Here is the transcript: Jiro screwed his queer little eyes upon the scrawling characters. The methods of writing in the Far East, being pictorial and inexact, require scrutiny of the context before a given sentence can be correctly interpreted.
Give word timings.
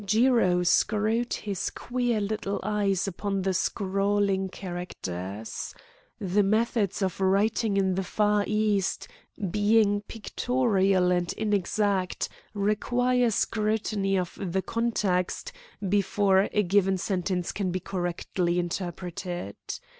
Jiro 0.03 0.63
screwed 0.63 1.31
his 1.31 1.69
queer 1.69 2.19
little 2.19 2.59
eyes 2.63 3.07
upon 3.07 3.43
the 3.43 3.53
scrawling 3.53 4.49
characters. 4.49 5.75
The 6.17 6.41
methods 6.41 7.03
of 7.03 7.21
writing 7.21 7.77
in 7.77 7.93
the 7.93 8.01
Far 8.03 8.43
East, 8.47 9.07
being 9.51 10.01
pictorial 10.07 11.11
and 11.11 11.31
inexact, 11.33 12.29
require 12.55 13.29
scrutiny 13.29 14.17
of 14.17 14.35
the 14.41 14.63
context 14.63 15.51
before 15.87 16.49
a 16.51 16.63
given 16.63 16.97
sentence 16.97 17.51
can 17.51 17.69
be 17.69 17.79
correctly 17.79 18.57
interpreted. 18.57 19.55